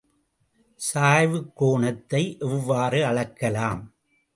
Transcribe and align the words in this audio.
சாய்வுக் 0.79 1.51
கோணத்தை 1.55 2.23
எவ்வாறு 2.39 3.01
அளக்கலாம்? 3.05 3.83